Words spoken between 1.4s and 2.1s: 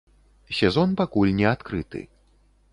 не адкрыты.